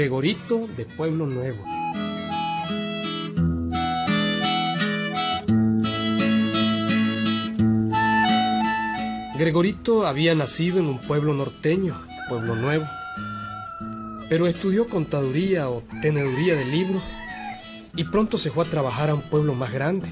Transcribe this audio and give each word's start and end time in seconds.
Gregorito 0.00 0.66
de 0.78 0.86
Pueblo 0.86 1.26
Nuevo. 1.26 1.62
Gregorito 9.36 10.06
había 10.06 10.34
nacido 10.34 10.78
en 10.78 10.86
un 10.86 10.98
pueblo 11.00 11.34
norteño, 11.34 12.00
Pueblo 12.30 12.56
Nuevo, 12.56 12.86
pero 14.30 14.46
estudió 14.46 14.88
contaduría 14.88 15.68
o 15.68 15.82
teneduría 16.00 16.54
de 16.54 16.64
libros 16.64 17.02
y 17.94 18.04
pronto 18.04 18.38
se 18.38 18.50
fue 18.50 18.64
a 18.64 18.70
trabajar 18.70 19.10
a 19.10 19.14
un 19.14 19.22
pueblo 19.28 19.54
más 19.54 19.70
grande. 19.70 20.08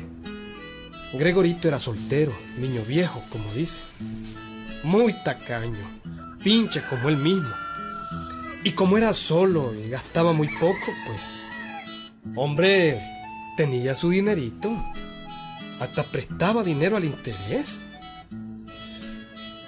Gregorito 1.15 1.67
era 1.67 1.79
soltero, 1.79 2.35
niño 2.59 2.83
viejo, 2.83 3.25
como 3.31 3.51
dice, 3.55 3.81
muy 4.83 5.15
tacaño, 5.25 5.79
pinche 6.45 6.83
como 6.91 7.09
él 7.09 7.17
mismo. 7.17 7.68
Y 8.65 8.73
como 8.73 8.99
era 8.99 9.15
solo 9.15 9.75
y 9.75 9.89
gastaba 9.89 10.33
muy 10.33 10.49
poco, 10.49 10.93
pues, 11.07 11.39
hombre, 12.35 13.01
tenía 13.57 13.95
su 13.95 14.11
dinerito, 14.11 14.71
hasta 15.81 16.05
prestaba 16.05 16.65
dinero 16.65 16.97
al 16.97 17.05
interés. 17.05 17.81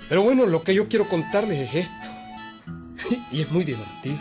Pero 0.08 0.22
bueno, 0.22 0.46
lo 0.46 0.62
que 0.64 0.74
yo 0.74 0.88
quiero 0.88 1.08
contarles 1.08 1.68
es 1.68 1.86
esto. 1.86 3.16
y 3.32 3.42
es 3.42 3.50
muy 3.52 3.64
divertido. 3.64 4.18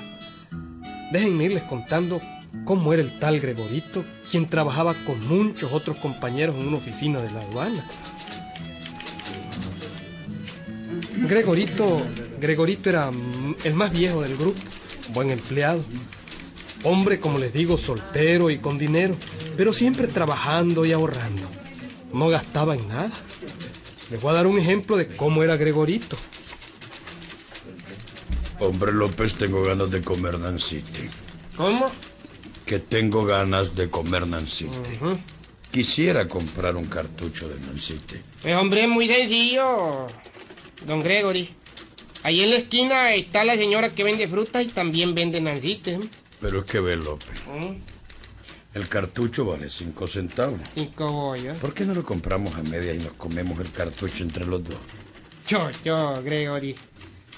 Déjenme 1.12 1.46
irles 1.46 1.64
contando 1.64 2.22
cómo 2.66 2.94
era 2.94 3.02
el 3.02 3.18
tal 3.20 3.40
Gregorito, 3.40 4.06
quien 4.30 4.48
trabajaba 4.48 4.94
con 5.06 5.28
muchos 5.28 5.72
otros 5.72 5.98
compañeros 5.98 6.56
en 6.56 6.68
una 6.68 6.78
oficina 6.78 7.20
de 7.20 7.32
la 7.32 7.42
aduana. 7.42 7.86
Gregorito, 11.28 12.02
Gregorito 12.40 12.90
era 12.90 13.12
el 13.64 13.74
más 13.74 13.92
viejo 13.92 14.22
del 14.22 14.38
grupo, 14.38 14.60
buen 15.14 15.30
empleado. 15.30 15.84
Hombre, 16.84 17.20
como 17.20 17.40
les 17.40 17.52
digo, 17.54 17.78
soltero 17.78 18.50
y 18.50 18.60
con 18.60 18.78
dinero, 18.78 19.16
pero 19.58 19.74
siempre 19.74 20.08
trabajando 20.08 20.86
y 20.86 20.94
ahorrando. 20.94 21.50
No 22.14 22.30
gastaba 22.30 22.76
en 22.76 22.88
nada. 22.88 23.12
Les 24.10 24.22
voy 24.22 24.32
a 24.32 24.34
dar 24.34 24.48
un 24.48 24.58
ejemplo 24.58 24.98
de 24.98 25.08
cómo 25.16 25.44
era 25.44 25.58
Gregorito. 25.58 26.18
Hombre 28.60 28.92
López, 28.92 29.36
tengo 29.36 29.64
ganas 29.64 29.92
de 29.92 30.02
comer 30.02 30.40
Nancite. 30.40 31.10
¿Cómo? 31.56 31.86
Que 32.66 32.80
tengo 32.80 33.26
ganas 33.26 33.76
de 33.76 33.90
comer 33.90 34.28
Nancite. 34.28 35.00
Quisiera 35.72 36.28
comprar 36.28 36.76
un 36.76 36.86
cartucho 36.86 37.48
de 37.48 37.60
Nancite. 37.60 38.24
Pues 38.42 38.56
hombre, 38.56 38.88
muy 38.88 39.08
sencillo, 39.08 40.08
don 40.88 41.04
Gregory. 41.04 41.59
Ahí 42.24 42.42
en 42.42 42.50
la 42.50 42.58
esquina 42.58 43.14
está 43.14 43.44
la 43.44 43.56
señora 43.56 43.92
que 43.92 44.04
vende 44.04 44.28
frutas 44.28 44.66
y 44.66 44.68
también 44.68 45.16
vende 45.16 45.40
Nancite. 45.40 46.00
Pero 46.42 46.60
es 46.60 46.66
que 46.66 46.80
ve, 46.80 46.96
López. 46.96 47.40
El 48.74 48.88
cartucho 48.88 49.46
vale 49.46 49.70
cinco 49.70 50.06
centavos. 50.06 50.60
Cinco 50.76 51.12
bollos. 51.12 51.58
¿Por 51.58 51.74
qué 51.74 51.86
no 51.86 51.96
lo 51.96 52.04
compramos 52.04 52.56
a 52.56 52.62
media 52.64 52.94
y 52.94 53.00
nos 53.00 53.14
comemos 53.14 53.60
el 53.60 53.72
cartucho 53.72 54.24
entre 54.24 54.46
los 54.46 54.64
dos? 54.64 54.78
Yo, 55.48 55.70
yo, 55.84 56.22
Gregory. 56.22 56.76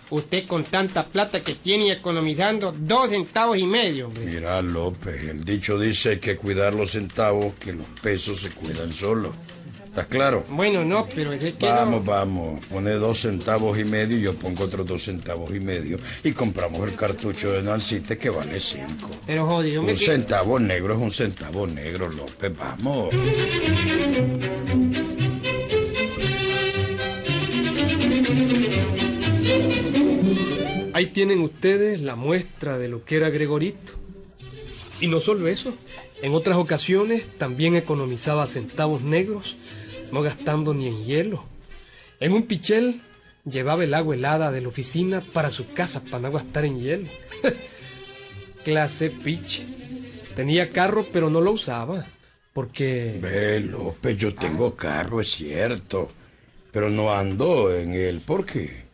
Usted 0.09 0.45
con 0.45 0.65
tanta 0.65 1.07
plata 1.07 1.41
que 1.41 1.55
tiene 1.55 1.87
y 1.87 1.91
economizando 1.91 2.75
dos 2.77 3.11
centavos 3.11 3.57
y 3.57 3.65
medio, 3.65 4.07
hombre. 4.07 4.25
Mira, 4.25 4.61
López, 4.61 5.23
el 5.23 5.45
dicho 5.45 5.79
dice 5.79 6.19
que 6.19 6.35
cuidar 6.35 6.75
los 6.75 6.91
centavos, 6.91 7.53
que 7.53 7.71
los 7.71 7.85
pesos 8.01 8.41
se 8.41 8.49
cuidan 8.49 8.91
solos. 8.91 9.33
¿Estás 9.91 10.07
claro? 10.07 10.45
Bueno, 10.47 10.85
no, 10.85 11.05
pero 11.13 11.33
es 11.33 11.53
que 11.53 11.65
Vamos, 11.67 12.05
no... 12.05 12.11
vamos. 12.11 12.65
Pone 12.67 12.91
dos 12.91 13.19
centavos 13.19 13.77
y 13.77 13.83
medio 13.83 14.17
y 14.17 14.21
yo 14.21 14.33
pongo 14.39 14.63
otros 14.63 14.87
dos 14.87 15.03
centavos 15.03 15.53
y 15.53 15.59
medio. 15.59 15.97
Y 16.23 16.31
compramos 16.31 16.89
el 16.89 16.95
cartucho 16.95 17.51
de 17.51 17.61
Nancite 17.61 18.17
que 18.17 18.29
vale 18.29 18.61
cinco. 18.61 19.09
Pero 19.27 19.45
jodido, 19.45 19.81
Un 19.81 19.97
centavo 19.97 20.57
negro 20.59 20.93
es 20.93 21.01
un 21.01 21.11
centavo 21.11 21.67
negro, 21.67 22.07
López. 22.07 22.53
Vamos. 22.57 23.13
Ahí 30.93 31.07
tienen 31.07 31.41
ustedes 31.41 31.99
la 31.99 32.15
muestra 32.15 32.77
de 32.77 32.87
lo 32.87 33.03
que 33.03 33.17
era 33.17 33.29
Gregorito. 33.29 33.93
Y 35.01 35.07
no 35.07 35.19
solo 35.19 35.47
eso, 35.47 35.73
en 36.21 36.33
otras 36.33 36.57
ocasiones 36.57 37.27
también 37.37 37.75
economizaba 37.75 38.45
centavos 38.47 39.01
negros, 39.01 39.57
no 40.11 40.21
gastando 40.21 40.73
ni 40.73 40.87
en 40.87 41.03
hielo. 41.03 41.43
En 42.19 42.33
un 42.33 42.43
pichel 42.43 43.01
llevaba 43.45 43.83
el 43.83 43.93
agua 43.93 44.15
helada 44.15 44.51
de 44.51 44.61
la 44.61 44.67
oficina 44.67 45.21
para 45.33 45.51
su 45.51 45.73
casa 45.73 46.03
para 46.03 46.19
no 46.19 46.31
gastar 46.31 46.65
en 46.65 46.79
hielo. 46.79 47.07
Clase 48.63 49.09
piche. 49.09 49.65
Tenía 50.35 50.69
carro 50.69 51.05
pero 51.11 51.29
no 51.29 51.41
lo 51.41 51.51
usaba, 51.51 52.05
porque... 52.53 53.17
Ve, 53.21 53.59
López, 53.59 54.17
yo 54.17 54.33
tengo 54.33 54.75
carro, 54.75 55.21
es 55.21 55.31
cierto. 55.31 56.11
Pero 56.71 56.89
no 56.89 57.13
ando 57.13 57.75
en 57.75 57.93
él 57.93 58.21
porque 58.25 58.90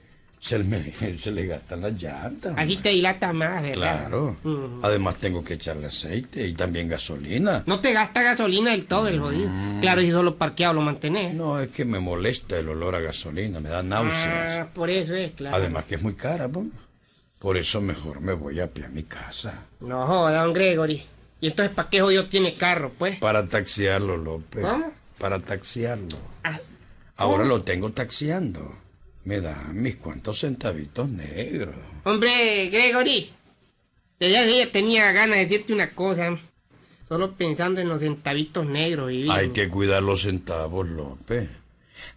se 0.47 0.59
le, 0.59 0.93
se 1.17 1.31
le 1.31 1.45
gastan 1.45 1.81
las 1.81 1.93
llantas. 2.01 2.53
Así 2.57 2.77
te 2.77 2.89
dilata 2.89 3.33
más, 3.33 3.61
¿verdad? 3.61 3.73
Claro. 3.75 4.37
Mm. 4.43 4.79
Además 4.83 5.17
tengo 5.17 5.43
que 5.43 5.55
echarle 5.55 5.87
aceite 5.87 6.47
y 6.47 6.53
también 6.53 6.87
gasolina. 6.87 7.63
No 7.65 7.79
te 7.81 7.91
gasta 7.91 8.23
gasolina 8.23 8.71
del 8.71 8.85
todo, 8.85 9.07
el 9.07 9.19
jodido. 9.19 9.51
Claro, 9.81 10.01
si 10.01 10.11
solo 10.11 10.35
parqueado 10.35 10.73
lo 10.75 10.81
mantenés. 10.81 11.33
No, 11.33 11.59
es 11.59 11.69
que 11.69 11.83
me 11.83 11.99
molesta 11.99 12.57
el 12.57 12.69
olor 12.69 12.95
a 12.95 12.99
gasolina, 13.01 13.59
me 13.59 13.69
da 13.69 13.83
náuseas. 13.83 14.59
Ah, 14.59 14.67
por 14.73 14.89
eso 14.89 15.13
es, 15.13 15.33
claro. 15.33 15.55
Además 15.55 15.85
que 15.85 15.95
es 15.95 16.01
muy 16.01 16.13
cara, 16.13 16.47
pues. 16.47 16.67
Por 17.39 17.57
eso 17.57 17.81
mejor 17.81 18.21
me 18.21 18.33
voy 18.33 18.59
a 18.59 18.67
pie 18.67 18.85
a 18.85 18.89
mi 18.89 19.03
casa. 19.03 19.65
No 19.81 20.07
joda, 20.07 20.43
don 20.43 20.53
Gregory. 20.53 21.03
¿Y 21.39 21.47
entonces 21.47 21.75
para 21.75 21.89
qué 21.89 22.01
jodido 22.01 22.27
tiene 22.27 22.55
carro, 22.55 22.91
pues? 22.97 23.19
Para 23.19 23.45
taxiarlo, 23.45 24.17
López. 24.17 24.63
¿Cómo? 24.65 24.91
Para 25.19 25.39
taxiarlo. 25.39 26.17
Ah, 26.43 26.59
Ahora 27.17 27.45
lo 27.45 27.61
tengo 27.63 27.91
taxiando. 27.91 28.75
Me 29.27 29.41
da 29.41 29.71
mis 29.73 29.97
cuantos 29.97 30.39
centavitos 30.39 31.09
negros. 31.09 31.75
Hombre, 32.05 32.69
Gregory. 32.69 33.29
Desde 34.17 34.37
hace 34.37 34.47
días 34.47 34.71
tenía 34.71 35.11
ganas 35.11 35.35
de 35.35 35.43
decirte 35.43 35.73
una 35.73 35.89
cosa. 35.89 36.39
Solo 37.09 37.33
pensando 37.33 37.81
en 37.81 37.89
los 37.89 37.99
centavitos 37.99 38.65
negros. 38.65 39.11
Y 39.11 39.29
Hay 39.29 39.49
que 39.49 39.67
cuidar 39.67 40.01
los 40.01 40.21
centavos, 40.21 40.87
López. 40.87 41.49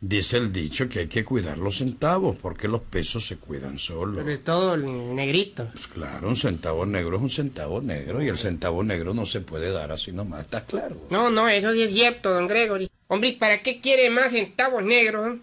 Dice 0.01 0.37
el 0.37 0.53
dicho 0.53 0.89
que 0.89 1.01
hay 1.01 1.07
que 1.09 1.25
cuidar 1.25 1.59
los 1.59 1.79
centavos 1.79 2.37
porque 2.37 2.69
los 2.69 2.83
pesos 2.83 3.27
se 3.27 3.39
cuidan 3.39 3.81
solos. 3.81 4.19
Sobre 4.19 4.39
todo 4.39 4.75
el 4.75 5.17
negrito. 5.17 5.67
Pues 5.73 5.89
claro, 5.89 6.29
un 6.29 6.37
centavo 6.37 6.87
negro 6.87 7.17
es 7.17 7.23
un 7.23 7.31
centavo 7.31 7.81
negro 7.81 8.23
y 8.23 8.29
el 8.29 8.39
centavo 8.39 8.85
negro 8.85 9.15
no 9.15 9.27
se 9.27 9.41
puede 9.41 9.73
dar 9.73 9.91
así 9.91 10.13
nomás, 10.13 10.43
¿estás 10.43 10.63
claro? 10.63 10.97
No, 11.11 11.29
no, 11.29 11.49
eso 11.49 11.73
sí 11.73 11.83
es 11.83 11.93
cierto, 11.93 12.33
don 12.33 12.47
Gregory. 12.47 12.89
Hombre, 13.09 13.31
¿y 13.31 13.33
¿para 13.33 13.63
qué 13.63 13.81
quiere 13.81 14.11
más 14.11 14.31
centavos 14.31 14.85
negros? 14.85 15.39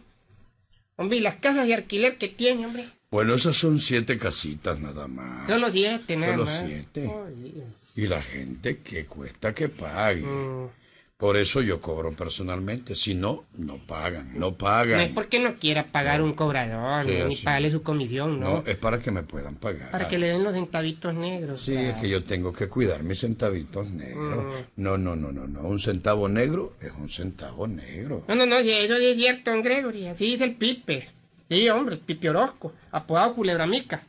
Hombre, 0.97 1.17
¿y 1.17 1.21
las 1.21 1.35
casas 1.35 1.67
de 1.67 1.73
alquiler 1.75 2.17
que 2.17 2.27
tiene, 2.27 2.65
hombre? 2.65 2.89
Bueno, 3.09 3.35
esas 3.35 3.55
son 3.55 3.79
siete 3.79 4.17
casitas 4.17 4.79
nada 4.79 5.07
más. 5.07 5.47
Solo 5.47 5.71
siete, 5.71 6.17
nada 6.17 6.33
Solo 6.33 6.45
más. 6.45 6.63
siete. 6.65 7.05
Jodido. 7.07 7.63
Y 7.95 8.07
la 8.07 8.21
gente 8.21 8.79
que 8.79 9.05
cuesta 9.05 9.53
que 9.53 9.69
pague. 9.69 10.21
Mm. 10.23 10.69
Por 11.17 11.35
eso 11.35 11.61
yo 11.61 11.79
cobro 11.81 12.11
personalmente. 12.13 12.93
Si 12.93 13.15
no, 13.15 13.45
no 13.57 13.77
pagan, 13.77 14.33
no 14.33 14.39
No 14.39 14.47
es 14.49 14.53
pagan. 14.55 15.13
porque 15.15 15.39
no 15.39 15.55
quiera 15.55 15.87
pagar 15.87 16.21
un 16.21 16.33
cobrador, 16.35 17.05
Sí, 17.05 17.11
ni 17.27 17.35
sí. 17.35 17.43
pagarle 17.43 17.71
su 17.71 17.81
comisión, 17.81 18.39
¿no? 18.39 18.57
No, 18.57 18.63
es 18.67 18.75
para 18.75 18.99
que 18.99 19.09
me 19.09 19.23
puedan 19.23 19.55
pagar. 19.55 19.89
Para 19.89 20.07
que 20.07 20.19
le 20.19 20.27
den 20.27 20.43
los 20.43 20.53
centavitos 20.53 21.15
negros. 21.15 21.59
Sí, 21.61 21.71
claro. 21.71 21.87
es 21.87 21.95
que 21.95 22.09
yo 22.09 22.23
tengo 22.23 22.53
que 22.53 22.69
cuidar 22.69 23.01
mis 23.01 23.19
centavitos 23.19 23.89
negros. 23.89 24.45
Mm. 24.45 24.81
No, 24.83 24.99
no, 24.99 25.15
no, 25.15 25.31
no, 25.31 25.47
no. 25.47 25.61
Un 25.61 25.79
centavo 25.79 26.29
negro 26.29 26.75
es 26.81 26.91
un 26.91 27.09
centavo 27.09 27.65
negro. 27.67 28.23
No, 28.27 28.35
no, 28.35 28.45
no, 28.45 28.57
eso 28.59 28.95
es 28.95 29.15
cierto, 29.17 29.49
don 29.49 29.63
Gregory. 29.63 30.07
Así 30.09 30.25
dice 30.25 30.43
el 30.43 30.53
Pipe. 30.55 31.09
Sí, 31.49 31.67
hombre, 31.69 31.95
el 31.95 32.01
Pipe 32.01 32.29
Orozco, 32.29 32.73
apodado 32.91 33.33
Culebramica. 33.33 34.03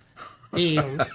Sí, 0.54 0.76
hombre. 0.78 1.06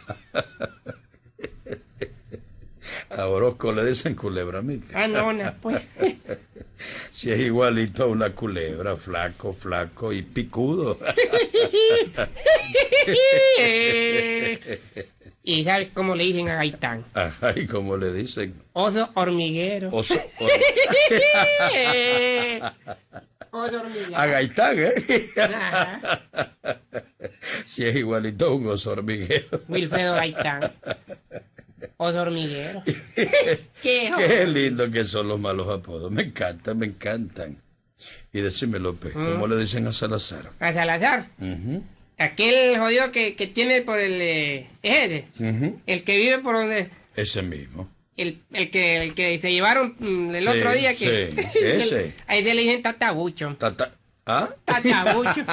A 3.18 3.27
Orozco 3.27 3.71
le 3.71 3.86
dicen 3.86 4.15
culebra 4.15 4.62
mica. 4.62 5.04
ah, 5.04 5.07
no, 5.07 5.33
no, 5.33 5.54
pues. 5.62 5.81
Si 7.12 7.31
es 7.31 7.39
igualito 7.39 8.04
a 8.04 8.07
una 8.07 8.31
culebra, 8.36 8.98
flaco, 8.98 9.54
flaco 9.54 10.12
y 10.12 10.21
picudo. 10.21 10.98
y 15.44 15.63
¿sabes 15.63 15.89
cómo 15.94 16.15
le 16.15 16.24
dicen 16.25 16.50
a 16.50 16.56
Gaitán? 16.56 17.06
Ajá, 17.13 17.54
y 17.56 17.68
como 17.68 17.95
le 17.98 18.12
dicen, 18.13 18.56
Oso 18.74 19.10
hormiguero. 19.13 19.89
oso, 19.94 20.15
o- 20.39 20.48
Oso 23.51 23.80
hormiguero. 23.81 24.15
a 24.18 24.25
Gaitán, 24.25 24.75
¿eh? 24.80 24.94
Ajá. 25.42 26.01
Si 27.65 27.86
es 27.86 27.95
igualito 27.95 28.48
a 28.48 28.56
un 28.56 28.68
oso 28.68 28.92
hormiguero. 28.92 29.62
Wilfredo 29.69 30.15
Gaitán. 30.15 30.74
Oso 32.03 32.21
hormiguero. 32.21 32.83
Qué 33.81 34.45
lindo 34.47 34.89
que 34.91 35.05
son 35.05 35.27
los 35.27 35.39
malos 35.39 35.69
apodos. 35.69 36.11
Me 36.11 36.23
encantan, 36.23 36.77
me 36.77 36.85
encantan. 36.88 37.57
Y 38.33 38.41
decime, 38.41 38.79
López, 38.79 39.13
¿cómo 39.13 39.47
le 39.47 39.57
dicen 39.57 39.88
a 39.88 39.94
Salazar? 39.94 40.50
A 40.59 40.73
Salazar. 40.73 41.27
Aquel 42.17 42.77
jodido 42.77 43.11
que, 43.11 43.35
que 43.35 43.47
tiene 43.47 43.81
por 43.81 44.00
el... 44.00 44.19
eh, 44.21 44.67
el 45.85 46.03
que 46.03 46.17
vive 46.17 46.39
por 46.39 46.55
donde... 46.55 46.89
Ese 47.15 47.41
mismo. 47.41 47.89
El, 48.17 48.41
el, 48.51 48.69
que, 48.69 48.97
el 49.03 49.13
que 49.15 49.39
se 49.39 49.51
llevaron 49.51 49.95
mm, 50.00 50.35
el 50.35 50.44
Sí, 50.44 50.47
otro 50.50 50.71
día 50.73 50.94
que... 50.94 51.31
sí, 51.31 51.59
ese. 51.63 52.13
Ahí 52.27 52.44
se 52.44 52.53
le 52.53 52.61
dicen 52.61 52.81
tatabucho. 52.81 53.55
Tata- 53.57 53.91
¿Ah? 54.25 54.49
Tatabucho. 54.65 55.33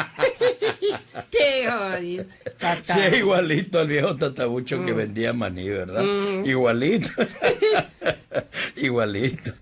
Qué 1.30 1.68
jodido. 1.70 2.24
Sí, 2.24 2.30
Tatabucho. 2.58 2.92
es 3.06 3.16
igualito 3.18 3.78
al 3.80 3.88
viejo 3.88 4.16
tatabucho 4.16 4.78
Mm. 4.78 4.86
que 4.86 4.92
vendía 4.92 5.32
maní, 5.32 5.68
¿verdad? 5.68 6.04
Igualito. 6.44 7.10
igualito. 8.76 9.52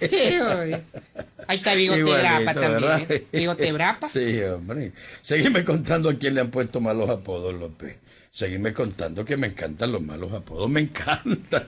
Qué 0.00 0.40
jodido. 0.40 0.80
Ahí 1.48 1.58
está 1.58 1.74
Bigote 1.74 2.02
Brapa 2.02 2.54
también. 2.54 3.06
¿eh? 3.08 3.26
Bigote 3.32 3.72
Brapa. 3.72 4.08
Sí, 4.08 4.42
hombre. 4.42 4.92
Seguime 5.20 5.64
contando 5.64 6.10
a 6.10 6.14
quién 6.14 6.34
le 6.34 6.40
han 6.40 6.50
puesto 6.50 6.80
malos 6.80 7.08
apodos, 7.08 7.54
López. 7.54 7.96
Seguime 8.32 8.72
contando 8.74 9.24
que 9.24 9.36
me 9.36 9.46
encantan 9.46 9.92
los 9.92 10.02
malos 10.02 10.32
apodos. 10.32 10.68
Me 10.68 10.80
encanta. 10.80 11.66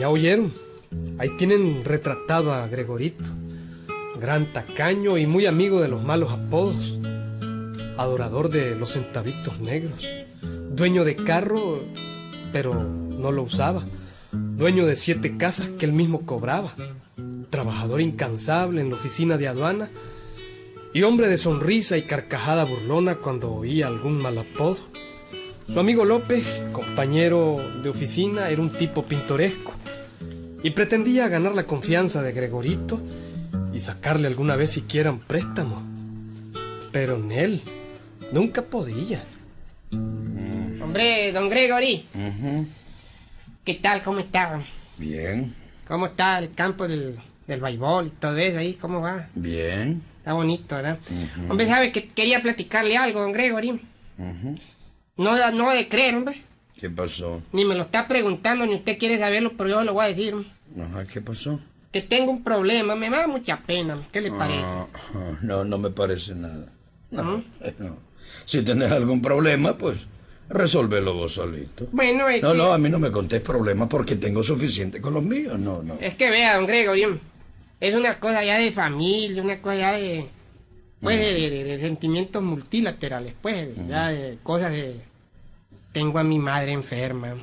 Ya 0.00 0.08
oyeron. 0.08 0.50
Ahí 1.18 1.28
tienen 1.36 1.84
retratado 1.84 2.54
a 2.54 2.66
Gregorito. 2.68 3.24
Gran 4.18 4.50
tacaño 4.50 5.18
y 5.18 5.26
muy 5.26 5.44
amigo 5.44 5.82
de 5.82 5.88
los 5.88 6.02
malos 6.02 6.32
apodos. 6.32 6.98
Adorador 7.98 8.48
de 8.48 8.74
los 8.76 8.94
centavitos 8.94 9.60
negros. 9.60 10.08
Dueño 10.70 11.04
de 11.04 11.16
carro, 11.16 11.84
pero 12.50 12.82
no 12.82 13.30
lo 13.30 13.42
usaba. 13.42 13.84
Dueño 14.32 14.86
de 14.86 14.96
siete 14.96 15.36
casas 15.36 15.68
que 15.78 15.84
él 15.84 15.92
mismo 15.92 16.24
cobraba. 16.24 16.74
Trabajador 17.50 18.00
incansable 18.00 18.80
en 18.80 18.88
la 18.88 18.96
oficina 18.96 19.36
de 19.36 19.48
aduana. 19.48 19.90
Y 20.94 21.02
hombre 21.02 21.28
de 21.28 21.36
sonrisa 21.36 21.98
y 21.98 22.02
carcajada 22.02 22.64
burlona 22.64 23.16
cuando 23.16 23.52
oía 23.52 23.88
algún 23.88 24.16
mal 24.16 24.38
apodo. 24.38 24.78
Su 25.70 25.78
amigo 25.78 26.06
López, 26.06 26.46
compañero 26.72 27.60
de 27.82 27.90
oficina, 27.90 28.48
era 28.48 28.62
un 28.62 28.70
tipo 28.70 29.04
pintoresco 29.04 29.74
y 30.62 30.70
pretendía 30.70 31.28
ganar 31.28 31.54
la 31.54 31.66
confianza 31.66 32.22
de 32.22 32.32
Gregorito 32.32 33.00
y 33.72 33.80
sacarle 33.80 34.26
alguna 34.26 34.56
vez 34.56 34.70
siquiera 34.70 35.10
un 35.10 35.20
préstamo. 35.20 35.82
Pero 36.92 37.16
en 37.16 37.32
él 37.32 37.62
nunca 38.32 38.62
podía. 38.62 39.22
Hombre, 39.92 41.32
don 41.32 41.48
Gregory. 41.48 42.04
¿Qué 43.64 43.74
tal? 43.74 44.02
¿Cómo 44.02 44.18
está? 44.20 44.62
Bien, 44.98 45.54
¿Cómo 45.86 46.06
está 46.06 46.38
el 46.38 46.52
campo 46.52 46.86
del, 46.86 47.16
del 47.46 47.60
béisbol 47.60 48.06
y 48.08 48.10
todo 48.10 48.36
eso 48.36 48.58
ahí? 48.58 48.74
¿Cómo 48.74 49.00
va? 49.00 49.28
bien. 49.34 50.02
Está 50.18 50.34
bonito, 50.34 50.76
¿verdad? 50.76 50.98
Hombre, 51.48 51.66
¿sabe 51.66 51.92
que 51.92 52.08
quería 52.08 52.42
platicarle 52.42 52.96
algo, 52.98 53.20
don 53.20 53.32
Gregory? 53.32 53.80
No, 55.16 55.50
no 55.52 55.70
de 55.72 55.88
creer, 55.88 56.14
hombre. 56.16 56.42
¿Qué 56.80 56.88
pasó? 56.88 57.42
Ni 57.52 57.64
me 57.64 57.74
lo 57.74 57.82
está 57.82 58.08
preguntando, 58.08 58.64
ni 58.64 58.74
usted 58.76 58.96
quiere 58.98 59.18
saberlo, 59.18 59.52
pero 59.56 59.68
yo 59.70 59.84
lo 59.84 59.92
voy 59.92 60.04
a 60.06 60.08
decir. 60.08 60.34
Ajá, 60.80 61.04
¿qué 61.06 61.20
pasó? 61.20 61.60
Que 61.92 62.00
tengo 62.00 62.30
un 62.30 62.42
problema, 62.42 62.94
me 62.94 63.10
da 63.10 63.26
mucha 63.26 63.58
pena. 63.60 63.98
¿Qué 64.12 64.20
le 64.20 64.30
parece? 64.30 64.60
Ah, 64.64 64.86
ah, 65.14 65.38
no, 65.42 65.64
no 65.64 65.76
me 65.78 65.90
parece 65.90 66.34
nada. 66.34 66.72
No, 67.10 67.42
eh, 67.60 67.74
no. 67.78 67.98
Si 68.46 68.62
tenés 68.62 68.90
algún 68.92 69.20
problema, 69.20 69.76
pues 69.76 69.98
resolvelo 70.48 71.14
vos 71.14 71.34
solito. 71.34 71.86
Bueno, 71.92 72.28
es 72.28 72.42
No, 72.42 72.52
que, 72.52 72.58
no, 72.58 72.72
a 72.72 72.78
mí 72.78 72.88
no 72.88 72.98
me 72.98 73.10
contés 73.10 73.40
problemas 73.42 73.88
porque 73.88 74.16
tengo 74.16 74.42
suficiente 74.42 75.00
con 75.00 75.12
los 75.14 75.22
míos. 75.22 75.58
No, 75.58 75.82
no. 75.82 75.98
es 76.00 76.14
que 76.14 76.30
vea, 76.30 76.56
don 76.56 76.66
Gregory, 76.66 77.06
es 77.80 77.94
una 77.94 78.18
cosa 78.18 78.42
ya 78.44 78.58
de 78.58 78.72
familia, 78.72 79.42
una 79.42 79.60
cosa 79.60 79.76
ya 79.76 79.92
de... 79.92 80.26
Pues 81.00 81.18
de, 81.18 81.32
de- 81.50 81.64
de 81.64 81.80
sentimientos 81.80 82.42
multilaterales, 82.42 83.34
pues, 83.40 83.76
de- 83.76 83.86
ya 83.88 84.08
de 84.08 84.38
cosas 84.42 84.70
de... 84.72 84.96
Tengo 85.92 86.18
a 86.18 86.24
mi 86.24 86.38
madre 86.38 86.72
enferma. 86.72 87.34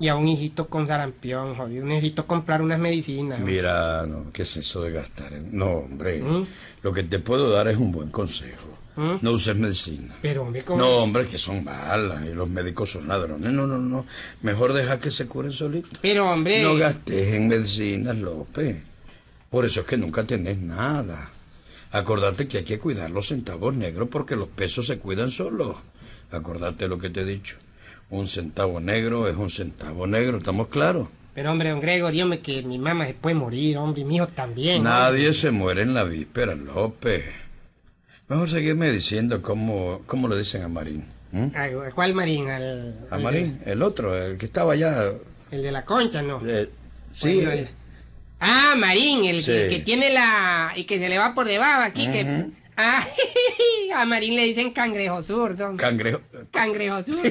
Y 0.00 0.08
a 0.08 0.14
un 0.14 0.28
hijito 0.28 0.68
con 0.68 0.86
sarampión, 0.86 1.56
jodido. 1.56 1.84
Necesito 1.84 2.26
comprar 2.26 2.62
unas 2.62 2.78
medicinas. 2.78 3.40
Mira, 3.40 4.06
no, 4.06 4.30
¿qué 4.32 4.42
es 4.42 4.56
eso 4.56 4.82
de 4.82 4.92
gastar? 4.92 5.32
No, 5.50 5.78
hombre. 5.78 6.22
¿Mm? 6.22 6.46
Lo 6.82 6.92
que 6.92 7.02
te 7.02 7.18
puedo 7.18 7.50
dar 7.50 7.66
es 7.68 7.76
un 7.76 7.90
buen 7.90 8.10
consejo. 8.10 8.68
¿Mm? 8.94 9.16
No 9.22 9.32
uses 9.32 9.56
medicina. 9.56 10.14
Pero, 10.22 10.42
hombre, 10.42 10.62
¿cómo? 10.62 10.78
No, 10.78 10.88
hombre, 10.98 11.26
que 11.26 11.38
son 11.38 11.64
malas 11.64 12.24
y 12.24 12.32
los 12.32 12.48
médicos 12.48 12.90
son 12.92 13.08
ladrones. 13.08 13.52
No, 13.52 13.66
no, 13.66 13.78
no. 13.78 14.06
Mejor 14.42 14.72
deja 14.72 15.00
que 15.00 15.10
se 15.10 15.26
curen 15.26 15.52
solitos. 15.52 15.98
Pero, 16.00 16.30
hombre... 16.30 16.62
No 16.62 16.76
gastes 16.76 17.34
en 17.34 17.48
medicinas, 17.48 18.16
López. 18.16 18.76
Por 19.50 19.64
eso 19.64 19.80
es 19.80 19.86
que 19.86 19.96
nunca 19.96 20.22
tenés 20.24 20.58
nada. 20.58 21.30
Acordate 21.90 22.46
que 22.46 22.58
hay 22.58 22.64
que 22.64 22.78
cuidar 22.78 23.10
los 23.10 23.28
centavos 23.28 23.74
negros 23.74 24.08
porque 24.10 24.36
los 24.36 24.48
pesos 24.48 24.86
se 24.86 24.98
cuidan 24.98 25.30
solos. 25.30 25.76
Acordate 26.30 26.88
lo 26.88 26.98
que 26.98 27.10
te 27.10 27.20
he 27.20 27.24
dicho. 27.24 27.56
Un 28.10 28.26
centavo 28.28 28.80
negro 28.80 29.28
es 29.28 29.36
un 29.36 29.50
centavo 29.50 30.06
negro, 30.06 30.38
¿estamos 30.38 30.68
claros? 30.68 31.08
Pero, 31.34 31.52
hombre, 31.52 31.70
don 31.70 31.80
Gregory, 31.80 32.22
hombre, 32.22 32.40
que 32.40 32.62
mi 32.62 32.78
mamá 32.78 33.06
se 33.06 33.14
puede 33.14 33.34
morir, 33.36 33.76
hombre, 33.78 34.02
y 34.02 34.04
mi 34.04 34.16
hijo 34.16 34.26
también. 34.28 34.82
¿no? 34.82 34.90
Nadie 34.90 35.32
se 35.34 35.50
muere 35.50 35.82
en 35.82 35.94
la 35.94 36.04
víspera, 36.04 36.54
López. 36.54 37.24
Mejor 38.28 38.48
seguirme 38.50 38.90
diciendo 38.90 39.40
cómo, 39.40 40.02
cómo 40.06 40.26
le 40.28 40.36
dicen 40.36 40.62
a 40.62 40.68
Marín. 40.68 41.04
¿m? 41.32 41.52
¿A 41.56 41.90
cuál 41.92 42.14
Marín? 42.14 42.48
Al, 42.48 43.06
A 43.10 43.14
al 43.16 43.22
Marín, 43.22 43.60
el 43.64 43.82
otro, 43.82 44.16
el 44.20 44.36
que 44.36 44.46
estaba 44.46 44.72
allá. 44.72 45.12
el 45.50 45.62
de 45.62 45.72
la 45.72 45.84
concha, 45.84 46.22
¿no? 46.22 46.40
eh, 46.46 46.68
sí, 47.14 47.36
Bueno, 47.36 47.50
el- 47.52 47.68
Ah, 48.40 48.74
Marín, 48.76 49.24
el, 49.24 49.42
Sí. 49.42 49.50
el 49.50 49.68
que 49.68 49.80
tiene 49.80 50.12
la... 50.12 50.72
y 50.76 50.84
que 50.84 50.98
se 50.98 51.08
le 51.08 51.18
va 51.18 51.34
por 51.34 51.46
debajo 51.46 51.82
aquí, 51.82 52.06
que... 52.08 52.46
Ah, 52.80 53.04
a 53.96 54.04
Marín 54.04 54.36
le 54.36 54.44
dicen 54.44 54.70
cangrejo 54.70 55.20
zurdo. 55.24 55.76
cangrejo. 55.76 56.20
Cangrejo 56.52 57.02
zurdo. 57.02 57.28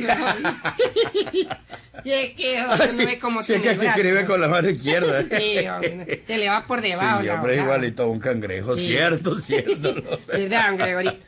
y 2.03 2.11
es 2.11 2.33
que, 2.33 2.61
no 2.61 3.05
ve 3.05 3.17
cómo 3.17 3.41
Sí, 3.41 3.53
es 3.53 3.61
que 3.61 3.73
brazo. 3.75 3.89
escribe 3.91 4.25
con 4.25 4.41
la 4.41 4.49
mano 4.49 4.69
izquierda. 4.69 5.23
Sí, 5.23 5.65
hombre, 5.65 6.23
se 6.27 6.37
le 6.37 6.49
va 6.49 6.67
por 6.67 6.81
debajo. 6.81 7.21
Sí, 7.21 7.29
hombre, 7.29 7.55
igualito 7.55 8.03
a 8.03 8.07
un 8.07 8.19
cangrejo. 8.19 8.75
Sí. 8.75 8.87
Cierto, 8.87 9.39
cierto. 9.39 9.95
¿Verdad, 10.27 10.67
don 10.67 10.77
Gregory? 10.77 11.19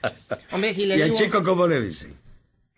Hombre, 0.52 0.74
si 0.74 0.86
le 0.86 0.98
¿Y 0.98 1.02
al 1.02 1.14
chico 1.14 1.42
cómo 1.42 1.66
le 1.66 1.80
dicen? 1.80 2.14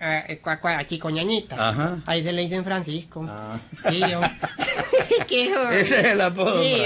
Ah, 0.04 0.26
eh, 0.28 0.42
a 0.44 0.86
Chico 0.86 1.12
Ñañita. 1.12 1.70
Ajá. 1.70 2.00
Ahí 2.08 2.24
se 2.24 2.34
le 2.34 2.42
dicen 2.42 2.64
Francisco. 2.64 3.24
Ah. 3.30 3.60
Sí. 3.90 4.02
Qué. 5.28 5.54
Ese 5.72 6.00
es 6.00 6.06
el 6.06 6.22
apodo. 6.22 6.62
Sí. 6.62 6.86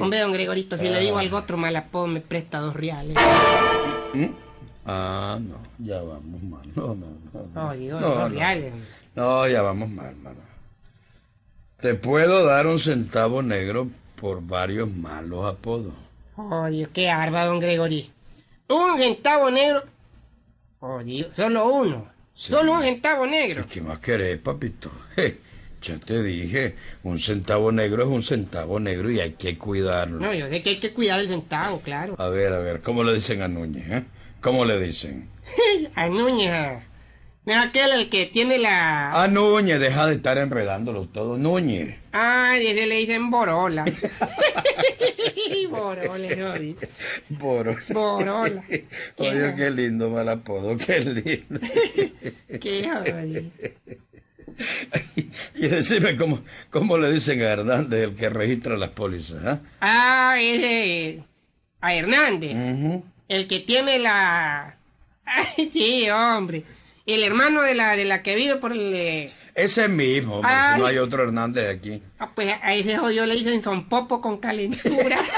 Hombre, 0.00 0.18
don 0.20 0.32
Gregorito, 0.32 0.76
si 0.76 0.88
le 0.88 0.98
digo 1.00 1.18
algo 1.18 1.36
otro 1.36 1.56
mal 1.56 1.74
apodo, 1.76 2.08
me 2.08 2.20
presta 2.20 2.58
dos 2.58 2.74
reales. 2.74 3.16
Ah, 4.84 5.38
no, 5.40 5.56
ya 5.78 6.02
vamos 6.02 6.42
mal. 6.42 6.62
No, 6.74 6.94
no, 6.94 7.06
no. 7.32 7.46
No, 7.54 7.74
Dios, 7.74 8.00
no, 8.00 8.28
no. 9.14 9.48
ya 9.48 9.62
vamos 9.62 9.90
mal, 9.90 10.16
mano. 10.16 10.40
Te 11.76 11.94
puedo 11.94 12.44
dar 12.44 12.66
un 12.66 12.78
centavo 12.78 13.42
negro 13.42 13.88
por 14.20 14.44
varios 14.44 14.90
malos 14.90 15.46
apodos. 15.46 15.94
Oh, 16.36 16.66
Dios, 16.66 16.90
qué 16.92 17.08
arba, 17.08 17.44
don 17.44 17.60
Gregory. 17.60 18.10
Un 18.68 18.98
centavo 18.98 19.50
negro. 19.50 19.84
Oh, 20.80 21.02
Dios, 21.02 21.28
solo 21.36 21.68
uno. 21.68 22.08
Sí. 22.34 22.52
Solo 22.52 22.72
un 22.72 22.82
centavo 22.82 23.26
negro. 23.26 23.62
¿Y 23.62 23.64
qué 23.64 23.80
más 23.80 24.00
querés, 24.00 24.38
papito? 24.38 24.90
Je, 25.16 25.38
ya 25.80 25.98
te 25.98 26.22
dije, 26.22 26.74
un 27.02 27.18
centavo 27.18 27.72
negro 27.72 28.02
es 28.02 28.08
un 28.08 28.22
centavo 28.22 28.78
negro 28.80 29.10
y 29.10 29.20
hay 29.20 29.32
que 29.32 29.56
cuidarlo. 29.56 30.18
No, 30.20 30.34
yo 30.34 30.48
sé 30.48 30.62
que 30.62 30.70
hay 30.70 30.76
que 30.80 30.92
cuidar 30.92 31.20
el 31.20 31.28
centavo, 31.28 31.80
claro. 31.80 32.14
A 32.18 32.28
ver, 32.28 32.52
a 32.52 32.58
ver, 32.58 32.80
¿cómo 32.82 33.02
le 33.02 33.14
dicen 33.14 33.42
a 33.42 33.48
Núñez, 33.48 33.90
eh? 33.90 34.04
¿Cómo 34.40 34.64
le 34.64 34.80
dicen? 34.80 35.28
A 35.94 36.08
Núñez. 36.08 36.50
ah. 36.52 36.80
No 37.46 37.52
es 37.54 37.58
aquel 37.58 37.92
el 37.92 38.08
que 38.10 38.26
tiene 38.26 38.58
la... 38.58 39.22
A 39.22 39.26
Núñez, 39.26 39.80
deja 39.80 40.06
de 40.06 40.14
estar 40.14 40.36
enredándolo 40.38 41.08
todo. 41.08 41.38
Núñez. 41.38 41.96
Ay, 42.12 42.66
ese 42.66 42.86
le 42.86 42.96
dicen 42.96 43.30
Borola. 43.30 43.84
Borola, 45.70 46.28
jodí. 46.28 46.76
Boro. 47.30 47.76
Borola. 47.88 48.62
Oye, 49.16 49.54
qué 49.56 49.70
lindo 49.70 50.10
mal 50.10 50.28
apodo, 50.28 50.76
qué 50.76 51.00
lindo. 51.00 51.60
Qué 52.60 52.88
jodí. 52.88 53.50
Y 55.54 55.68
decime 55.68 56.16
cómo, 56.16 56.40
cómo 56.70 56.96
le 56.98 57.12
dicen 57.12 57.40
a 57.42 57.48
Hernández, 57.50 58.02
el 58.04 58.14
que 58.16 58.28
registra 58.30 58.76
las 58.76 58.90
pólizas, 58.90 59.38
¿ah? 59.46 59.60
Ah, 59.80 60.36
ese... 60.40 61.22
A 61.80 61.94
Hernández. 61.94 62.54
El 63.28 63.46
que 63.46 63.60
tiene 63.60 63.98
la... 63.98 64.76
Ay, 65.24 65.70
sí, 65.72 66.08
hombre. 66.10 66.64
El 67.06 67.22
hermano 67.24 67.62
de 67.62 67.74
la, 67.74 67.96
de 67.96 68.04
la 68.04 68.22
que 68.22 68.34
vive 68.34 68.56
por 68.56 68.72
el... 68.72 68.92
eh, 68.94 69.30
Ese 69.54 69.88
mismo, 69.88 70.36
hombre, 70.36 70.52
si 70.74 70.80
no 70.80 70.86
hay 70.86 70.98
otro 70.98 71.22
Hernández 71.22 71.68
aquí. 71.76 72.02
Ah, 72.18 72.30
pues 72.34 72.54
a 72.62 72.74
ese 72.74 72.96
jodido 72.98 73.26
le 73.26 73.34
dicen 73.36 73.62
son 73.62 73.88
popo 73.88 74.20
con 74.20 74.38
calentura. 74.38 75.18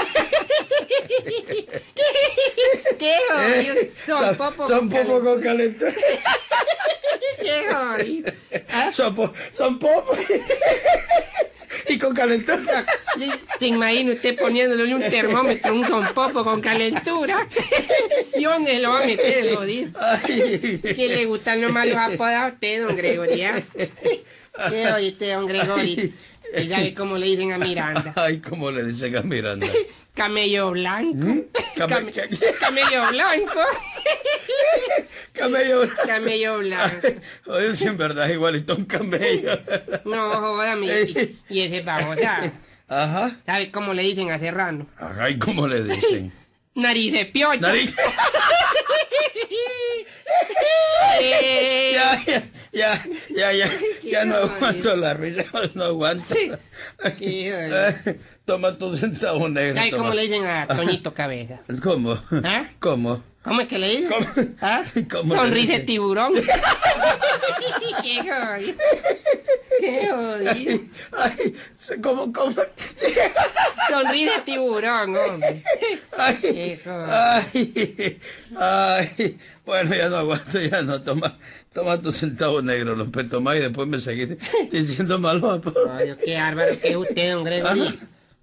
¿Qué 2.99 3.15
jodido? 3.29 3.75
Son 4.05 4.35
popo 4.37 4.67
son 4.67 4.89
con 4.89 5.05
popo 5.07 5.19
con 5.23 5.41
calentura. 5.41 5.93
¿Qué 7.41 7.65
jodido? 7.73 8.31
¿Ah? 8.73 8.89
Son, 8.91 9.13
po- 9.15 9.33
son 9.51 9.77
popo. 9.79 10.15
y 11.89 11.97
con 11.99 12.13
calentura. 12.13 12.83
¿Se 13.59 13.67
imagina 13.67 14.13
usted 14.13 14.37
poniéndole 14.37 14.93
un 14.95 15.01
termómetro, 15.01 15.73
un 15.73 15.87
son 15.87 16.13
popo 16.13 16.43
con 16.43 16.59
calentura? 16.61 17.47
¿Y 18.35 18.43
dónde 18.43 18.79
lo 18.79 18.89
va 18.91 19.01
a 19.01 19.05
meter 19.05 19.45
el 19.45 19.55
jodido? 19.55 19.91
¿Qué 20.25 21.07
le 21.09 21.25
gustan 21.25 21.61
los 21.61 21.71
malos 21.71 21.95
apodos 21.95 22.33
a 22.33 22.47
usted, 22.47 22.85
don 22.85 22.95
Gregorio? 22.95 23.49
ah? 23.51 24.69
¿Qué 24.69 24.91
oíste, 24.91 25.31
don 25.33 25.45
Gregorio? 25.45 26.09
¿Y 26.55 26.93
cómo 26.93 27.17
le 27.17 27.25
dicen 27.27 27.51
a 27.53 27.57
Miranda? 27.57 28.13
Ay, 28.15 28.39
¿cómo 28.39 28.69
le 28.71 28.83
dicen 28.83 29.15
a 29.15 29.21
Miranda? 29.21 29.65
Camello 30.13 30.69
blanco. 30.71 31.25
¿Mm? 31.25 31.41
Came- 31.75 32.11
Came- 32.11 32.37
camello 32.59 33.07
blanco. 33.09 33.59
Camello. 35.33 35.87
Camello 36.05 36.59
blanco. 36.59 37.07
Oye, 37.47 37.75
si 37.75 37.85
en 37.87 37.97
verdad 37.97 38.27
es 38.29 38.33
igualito 38.35 38.75
un 38.75 38.85
camello. 38.85 39.51
No, 40.05 40.29
jódame. 40.31 40.87
Y, 40.87 41.39
y 41.49 41.61
ese 41.61 41.81
babosa. 41.81 42.51
Ajá. 42.87 43.37
¿Sabe 43.45 43.71
cómo 43.71 43.93
le 43.93 44.03
dicen 44.03 44.31
a 44.31 44.37
Serrano? 44.39 44.85
Ajá, 44.97 45.29
¿y 45.29 45.39
cómo 45.39 45.67
le 45.67 45.83
dicen? 45.83 46.31
Nariz 46.75 47.13
de 47.13 47.25
piocha. 47.25 47.59
Nariz. 47.59 47.95
Ya, 51.21 52.23
ya, 52.25 52.43
ya, 52.71 53.03
ya, 53.35 53.51
ya, 53.53 53.69
ya 54.03 54.25
no 54.25 54.35
aguanto 54.35 54.95
la 54.95 55.13
risa, 55.13 55.43
no 55.75 55.83
aguanto. 55.85 56.35
Toma 58.45 58.77
tu 58.77 58.95
centavo 58.95 59.47
negro. 59.47 59.77
¿Sabe 59.77 59.91
cómo 59.91 60.13
le 60.13 60.23
dicen 60.23 60.45
a 60.45 60.67
Toñito 60.67 61.13
Cabeza? 61.13 61.59
¿Cómo? 61.81 62.17
¿Ah? 62.43 62.65
¿Cómo? 62.79 63.23
¿Cómo 63.43 63.61
es 63.61 63.67
que 63.67 63.77
le? 63.77 64.07
¿Cómo? 64.07 64.25
¿Ah? 64.61 64.83
¿Cómo 65.11 65.33
le 65.33 65.39
Sonrisa 65.39 65.73
de 65.73 65.79
tiburón. 65.81 66.33
Qué 68.01 68.19
jodido. 68.21 68.75
Qué 69.79 70.07
jodido. 70.07 70.79
Ay, 71.11 71.55
¿cómo, 72.01 72.31
cómo? 72.31 72.55
Sonrisa 73.89 74.35
de 74.35 74.41
tiburón, 74.45 75.17
hombre. 75.17 75.61
Ay, 76.17 76.37
Qué 76.41 76.79
jodido. 76.83 77.05
ay, 77.09 78.19
ay. 78.59 79.37
Bueno, 79.65 79.95
ya 79.95 80.09
no 80.09 80.17
aguanto, 80.17 80.59
ya 80.59 80.81
no. 80.81 81.01
Toma, 81.01 81.37
toma 81.73 81.99
tu 81.99 82.11
centavo 82.11 82.61
negro, 82.61 82.95
López, 82.95 83.29
toma 83.29 83.55
y 83.57 83.59
después 83.59 83.87
me 83.87 83.99
seguiste 83.99 84.37
diciendo 84.71 85.19
malo. 85.19 85.61
Ay, 85.91 86.13
qué 86.23 86.35
bárbaro 86.35 86.79
que 86.79 86.89
es 86.91 86.95
usted, 86.95 87.33
don 87.33 87.43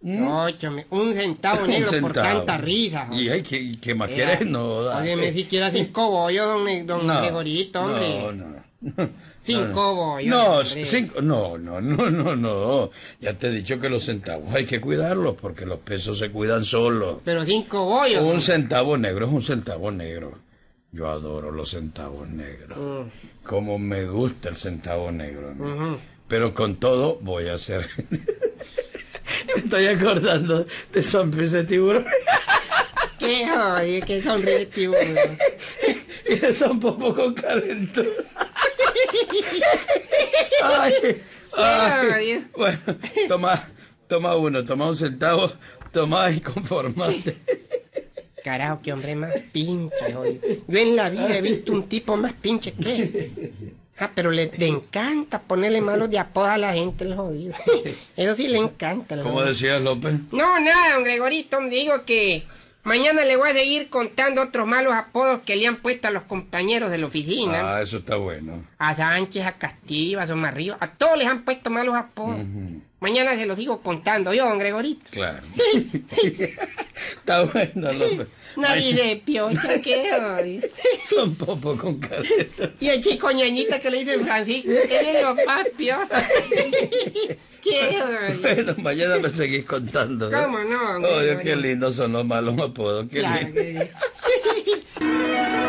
Óchame, 0.03 0.87
un 0.91 1.13
centavo 1.15 1.67
negro 1.67 1.91
por 2.01 2.13
tanta 2.13 2.57
risa. 2.59 3.09
Y 3.13 3.29
ay, 3.29 3.43
¿qué, 3.43 3.77
qué 3.81 3.95
más 3.95 4.09
Vea, 4.09 4.17
quieres? 4.39 4.47
No, 4.49 4.83
dale. 4.83 5.13
Óyeme 5.15 5.33
siquiera 5.33 5.71
cinco 5.71 6.11
bollos, 6.11 6.47
don, 6.47 6.87
don 6.87 7.07
No, 7.07 7.21
Gregorito, 7.21 7.81
hombre. 7.83 8.09
No, 8.23 8.33
no. 8.33 8.47
no. 8.81 9.11
Cinco 9.43 9.69
no, 9.75 9.95
bollos, 9.95 10.29
No, 10.31 10.45
hombre. 10.59 10.85
cinco, 10.87 11.21
no, 11.21 11.59
no, 11.59 11.81
no, 11.81 12.11
no, 12.11 12.35
no. 12.37 12.91
Ya 13.21 13.35
te 13.35 13.49
he 13.49 13.51
dicho 13.51 13.79
que 13.79 13.91
los 13.91 14.05
centavos 14.05 14.55
hay 14.55 14.65
que 14.65 14.81
cuidarlos 14.81 15.37
porque 15.41 15.67
los 15.67 15.81
pesos 15.81 16.19
se 16.19 16.31
cuidan 16.31 16.65
solos. 16.65 17.19
Pero 17.25 17.45
cinco 17.45 17.85
bollos. 17.85 18.23
Un 18.23 18.41
centavo 18.41 18.97
negro 18.97 19.27
es 19.27 19.33
un 19.33 19.43
centavo 19.43 19.91
negro. 19.91 20.39
Yo 20.93 21.09
adoro 21.09 21.53
los 21.53 21.71
centavos 21.71 22.29
negros. 22.29 22.79
Mm, 22.79 23.47
Como 23.47 23.79
me 23.79 24.07
gusta 24.07 24.49
el 24.49 24.57
centavo 24.57 25.13
negro. 25.13 25.55
Pero 26.27 26.53
con 26.55 26.77
todo 26.77 27.19
voy 27.21 27.49
a 27.49 27.55
hacer. 27.55 27.89
Estoy 29.61 29.87
acordando 29.87 30.67
de 30.93 31.03
sonrisa 31.03 31.59
de 31.59 31.65
tiburón 31.65 32.05
Qué 33.21 33.47
jodido, 33.47 34.07
qué 34.07 34.23
sonríe 34.23 34.67
tiburón. 34.67 35.05
y 36.27 36.35
de 36.37 36.53
son 36.55 36.81
popo 36.81 37.15
con 37.15 37.35
calentura. 37.35 38.09
ay, 40.63 40.95
ay. 41.53 42.47
Bueno, 42.57 42.79
toma, 43.29 43.69
toma 44.09 44.37
uno, 44.37 44.65
toma 44.65 44.89
un 44.89 44.97
centavo, 44.97 45.53
toma 45.93 46.31
y 46.31 46.41
conformate. 46.41 47.37
Carajo, 48.43 48.81
qué 48.83 48.95
hombre 48.95 49.15
más 49.15 49.37
pinche, 49.53 50.15
jodido. 50.15 50.41
Yo 50.67 50.79
en 50.79 50.97
la 50.97 51.11
vida 51.11 51.37
he 51.37 51.43
visto 51.43 51.73
un 51.73 51.87
tipo 51.89 52.17
más 52.17 52.33
pinche 52.33 52.73
que 52.73 52.95
él. 52.97 53.75
Ah, 54.01 54.11
pero 54.15 54.31
le, 54.31 54.51
le 54.57 54.67
encanta 54.67 55.41
ponerle 55.43 55.83
malos 55.83 56.09
de 56.11 56.19
apodo 56.19 56.47
a 56.47 56.57
la 56.57 56.73
gente, 56.73 57.05
el 57.05 57.15
jodido. 57.15 57.53
Eso 58.17 58.35
sí 58.35 58.49
le 58.49 58.57
encanta. 58.59 59.23
¿Cómo 59.23 59.43
decías, 59.43 59.83
López? 59.83 60.15
No, 60.33 60.59
nada, 60.59 60.95
don 60.95 61.05
Gregorito, 61.05 61.61
me 61.61 61.69
digo 61.69 62.05
que 62.07 62.45
mañana 62.83 63.25
le 63.25 63.37
voy 63.37 63.51
a 63.51 63.53
seguir 63.53 63.91
contando 63.91 64.41
otros 64.43 64.67
malos 64.67 64.95
apodos 64.95 65.41
que 65.41 65.55
le 65.57 65.67
han 65.67 65.77
puesto 65.77 66.09
a 66.09 66.11
los 66.13 66.23
compañeros 66.23 66.91
de 66.91 66.97
la 66.97 67.07
oficina. 67.07 67.77
Ah, 67.77 67.83
eso 67.83 67.99
está 67.99 68.17
bueno. 68.17 68.65
A 68.79 68.97
Sánchez, 68.97 69.45
a 69.45 69.53
Castillo, 69.53 70.19
a 70.19 70.27
Somarrío, 70.27 70.79
a 70.81 70.89
todos 70.93 71.19
les 71.19 71.29
han 71.29 71.45
puesto 71.45 71.69
malos 71.69 71.95
apodos. 71.95 72.41
Mañana 73.01 73.35
se 73.37 73.47
los 73.47 73.59
sigo 73.59 73.81
contando 73.81 74.33
yo, 74.35 74.47
don 74.47 74.59
Gregorito. 74.59 75.11
Claro. 75.11 75.43
está 77.17 77.45
bueno, 77.45 77.93
López. 77.93 78.29
Nariz 78.57 78.95
de 78.95 79.17
piocha, 79.25 79.81
qué. 79.83 80.61
Son 81.07 81.35
popo 81.35 81.77
con 81.79 81.99
calentura. 81.99 82.71
Y 82.79 82.89
el 82.89 83.03
chico 83.03 83.31
ñañita 83.31 83.81
que 83.81 83.91
le 83.91 84.01
dicen 84.01 84.21
Francisco, 84.25 84.71
él 84.71 85.07
es 85.17 85.23
lo 85.23 85.35
más 85.47 85.69
peor. 85.79 86.07
qué. 87.63 88.03
Bueno, 88.43 88.75
mañana 88.83 89.19
me 89.19 89.31
seguís 89.31 89.65
contando. 89.65 90.29
¿eh? 90.29 90.35
¿Cómo 90.43 90.59
no, 90.59 90.97
Oye, 90.99 91.31
hombre? 91.31 91.41
qué 91.43 91.57
lindos 91.57 91.95
son 91.97 92.13
los 92.13 92.27
malos 92.27 92.59
apodos. 92.59 93.07
Qué 93.11 93.21
Claro 93.21 93.49
lindo. 93.49 93.61
que 93.63 93.91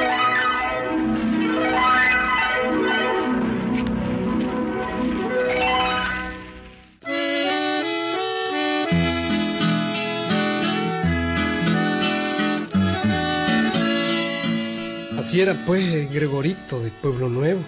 Así 15.31 15.39
era 15.39 15.53
pues 15.65 16.13
Gregorito 16.13 16.81
de 16.81 16.89
Pueblo 16.89 17.29
Nuevo, 17.29 17.61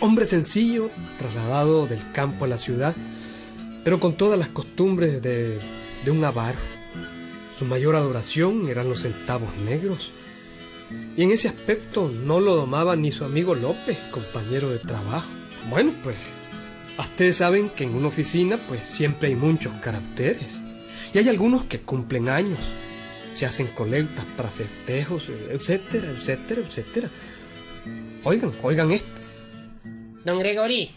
hombre 0.00 0.24
sencillo, 0.24 0.88
trasladado 1.18 1.86
del 1.86 2.00
campo 2.12 2.46
a 2.46 2.48
la 2.48 2.56
ciudad, 2.56 2.94
pero 3.84 4.00
con 4.00 4.16
todas 4.16 4.38
las 4.38 4.48
costumbres 4.48 5.20
de, 5.20 5.60
un 6.06 6.24
avaro. 6.24 6.56
Su 7.54 7.66
mayor 7.66 7.96
adoración 7.96 8.66
eran 8.70 8.88
los 8.88 9.02
centavos 9.02 9.54
negros. 9.58 10.10
Y 11.14 11.24
en 11.24 11.32
ese 11.32 11.48
aspecto 11.48 12.10
no 12.10 12.40
lo 12.40 12.56
domaba 12.56 12.96
ni 12.96 13.12
su 13.12 13.26
amigo 13.26 13.54
López, 13.54 13.98
compañero 14.10 14.70
de 14.70 14.78
trabajo. 14.78 15.28
Bueno, 15.68 15.92
pues, 16.02 16.16
ustedes 16.98 17.36
saben 17.36 17.68
que 17.68 17.84
en 17.84 17.94
una 17.94 18.08
oficina 18.08 18.56
pues 18.68 18.86
siempre 18.86 19.28
hay 19.28 19.34
muchos 19.34 19.74
caracteres. 19.82 20.60
Y 21.12 21.18
hay 21.18 21.28
algunos 21.28 21.64
que 21.64 21.82
cumplen 21.82 22.30
años, 22.30 22.58
se 23.34 23.46
hacen 23.46 23.66
colectas 23.68 24.24
para 24.36 24.48
festejos, 24.48 25.24
etcétera, 25.50 26.08
etcétera, 26.10 26.60
etcétera. 26.60 27.08
Oigan, 28.24 28.52
oigan 28.62 28.90
esto. 28.92 29.08
Don 30.24 30.38
Gregory, 30.38 30.90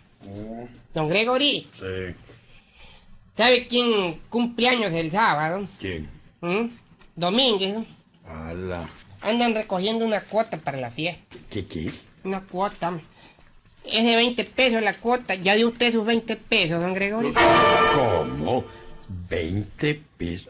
don 0.94 1.10
Gregory, 1.10 1.68
Sí. 1.72 2.16
¿sabe 3.36 3.66
quién 3.68 4.20
cumple 4.30 4.70
años 4.70 4.92
el 4.94 5.10
sábado? 5.12 5.68
¿Quién? 5.80 6.08
¿Mm? 6.42 6.68
Domínguez. 7.16 7.78
Ala. 8.28 8.88
Andan 9.22 9.56
recogiendo 9.56 10.06
una 10.06 10.20
cuota 10.22 10.58
para 10.58 10.78
la 10.80 10.92
fiesta. 10.92 11.38
¿Qué, 11.50 11.66
qué? 11.66 11.92
Una 12.24 12.42
cuota. 12.42 13.00
Es 13.86 14.04
de 14.04 14.16
20 14.16 14.44
pesos 14.46 14.82
la 14.84 14.94
cuota. 14.94 15.34
Ya 15.36 15.56
dio 15.56 15.70
usted 15.70 15.92
sus 15.92 16.06
20 16.06 16.36
pesos, 16.36 16.82
don 16.82 16.94
Gregorio. 16.94 17.34
¿Cómo? 17.96 18.64
¿20 19.30 20.00
pesos? 20.18 20.50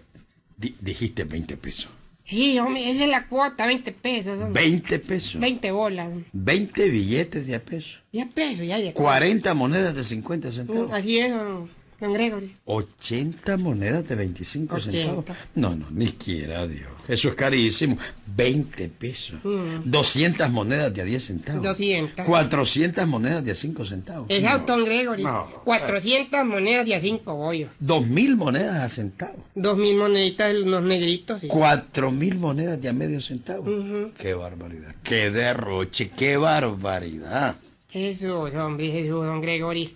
Di- 0.57 0.75
dijiste 0.81 1.23
20 1.25 1.57
pesos. 1.57 1.89
Sí, 2.27 2.57
hombre, 2.57 2.89
esa 2.89 3.03
es 3.03 3.09
la 3.11 3.27
cuota, 3.27 3.67
20 3.67 3.91
pesos. 3.91 4.41
hombre. 4.41 4.65
¿20 4.67 4.99
pesos? 4.99 5.39
20 5.39 5.71
bolas. 5.71 6.09
20 6.33 6.89
billetes 6.89 7.45
de 7.45 7.55
a 7.55 7.59
peso. 7.63 7.97
10 8.11 8.33
pesos, 8.33 8.65
ya 8.65 8.77
de 8.79 8.93
40 8.93 9.53
monedas 9.53 9.93
de 9.95 10.03
50 10.03 10.49
Mm, 10.49 10.51
centavos. 10.51 10.91
Así 10.91 11.19
es, 11.19 11.29
don, 11.31 11.69
don 11.99 12.13
Gregorio. 12.13 12.49
80 12.65 13.57
monedas 13.57 14.07
de 14.07 14.15
25 14.15 14.75
80. 14.75 14.91
centavos. 14.91 15.25
No, 15.55 15.75
no, 15.75 15.85
ni 15.91 16.07
quiera 16.07 16.67
Dios. 16.67 16.89
Eso 17.07 17.29
es 17.29 17.35
carísimo. 17.35 17.97
20 18.35 18.89
pesos. 18.89 19.39
Mm. 19.43 19.89
200 19.89 20.49
monedas 20.49 20.93
de 20.93 21.01
a 21.01 21.05
10 21.05 21.23
centavos. 21.23 21.63
200. 21.63 22.25
400 22.25 23.07
monedas 23.07 23.45
de 23.45 23.51
a 23.51 23.55
5 23.55 23.85
centavos. 23.85 24.25
Exacto, 24.29 24.75
don 24.75 24.85
Gregorio. 24.85 25.27
No. 25.27 25.47
400 25.63 26.45
monedas 26.45 26.85
de 26.85 26.95
a 26.95 27.01
5 27.01 27.33
bollos. 27.35 27.69
2.000 27.81 28.35
monedas 28.35 28.75
a 28.83 28.89
centavos. 28.89 29.41
Dos 29.53 29.77
mil 29.77 29.95
moneditas 29.97 30.53
de 30.53 30.63
unos 30.63 30.83
negritos. 30.83 31.41
sí. 31.41 31.47
4.000 31.47 32.35
monedas 32.37 32.81
de 32.81 32.89
a 32.89 32.93
medio 32.93 33.21
centavo. 33.21 33.63
Ujú. 33.71 34.11
Qué 34.17 34.33
barbaridad. 34.33 34.95
Qué 35.03 35.31
derroche, 35.31 36.09
qué 36.09 36.37
barbaridad. 36.37 37.55
Jesús, 37.89 38.53
hombre, 38.55 38.91
Jesús, 38.91 39.25
don 39.25 39.39
Gregorio. 39.41 39.89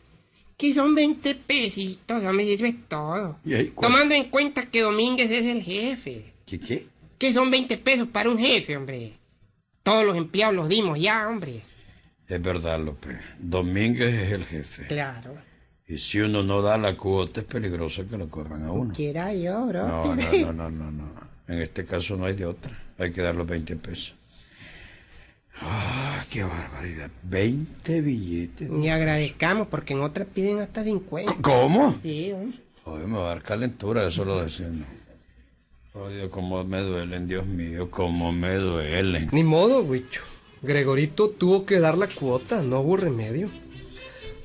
Que 0.60 0.74
son 0.74 0.94
20 0.94 1.36
pesitos, 1.36 2.22
hombre, 2.22 2.54
eso 2.54 2.66
es 2.66 2.75
todo. 2.89 3.38
¿Y 3.46 3.54
ahí 3.54 3.68
cuál? 3.70 3.94
Tomando 3.94 4.13
en 4.13 4.25
cuenta 4.25 4.66
que 4.66 4.82
Domínguez 4.82 5.32
es 5.32 5.46
el 5.46 5.63
jefe. 5.63 6.34
¿Qué 6.46 6.60
qué? 6.60 6.86
Que 7.18 7.34
son 7.34 7.50
20 7.50 7.78
pesos 7.78 8.10
para 8.10 8.30
un 8.30 8.38
jefe, 8.38 8.75
hombre. 8.75 9.13
Todos 9.84 10.06
los 10.06 10.18
empleados 10.18 10.54
los 10.54 10.68
dimos 10.68 11.00
ya, 11.00 11.30
hombre. 11.30 11.62
Es 12.28 12.42
verdad, 12.42 12.78
López. 12.78 13.18
Domínguez 13.39 14.13
es 14.13 14.32
el 14.34 14.44
jefe. 14.44 14.88
Claro. 14.88 15.34
Y 15.88 15.98
si 15.98 16.20
uno 16.20 16.44
no 16.44 16.62
da 16.62 16.78
la 16.78 16.98
cuota, 16.98 17.39
es 17.39 17.46
peligroso 17.46 18.06
que 18.06 18.18
lo 18.18 18.28
corran 18.28 18.66
a 18.66 18.72
uno. 18.74 18.94
Quiera 18.94 19.34
yo, 19.34 19.66
bro. 19.66 19.88
No, 19.88 20.16
no, 20.16 20.32
no, 20.42 20.54
no, 20.54 20.70
no, 20.70 20.92
no. 20.92 21.13
En 21.48 21.62
este 21.62 21.86
caso 21.86 22.18
no 22.18 22.25
hay 22.25 22.34
de 22.34 22.46
otra. 22.46 22.78
Hay 22.98 23.13
que 23.13 23.22
dar 23.22 23.34
los 23.34 23.48
20 23.48 23.78
pesos. 23.78 24.13
¡Ah, 25.62 26.24
qué 26.30 26.44
barbaridad! 26.44 27.10
20 27.24 28.01
billetes. 28.01 28.70
Ni 28.70 28.89
agradezcamos 28.89 29.68
porque 29.68 29.94
en 29.94 30.01
otras 30.01 30.28
piden 30.28 30.60
hasta 30.60 30.84
50. 30.84 31.36
¿Cómo? 31.42 31.96
Sí, 32.01 32.32
hombre. 32.32 32.60
Joder, 32.84 33.08
me 33.08 33.18
va 33.18 33.25
a 33.25 33.28
dar 33.30 33.42
calentura 33.44 34.08
eso 34.08 34.25
lo 34.25 34.42
decimos. 34.44 34.88
Oh, 35.94 36.08
Dios, 36.08 36.30
cómo 36.30 36.63
me 36.63 36.82
duelen, 36.82 37.28
Dios 37.28 37.46
mío, 37.46 37.89
cómo 37.92 38.32
me 38.32 38.56
duelen. 38.56 39.30
Ni 39.32 39.44
modo, 39.44 39.82
Huicho. 39.82 40.22
Gregorito 40.62 41.30
tuvo 41.30 41.66
que 41.66 41.80
dar 41.80 41.98
la 41.98 42.08
cuota, 42.08 42.62
no 42.62 42.82
hubo 42.82 42.98
remedio. 42.98 43.50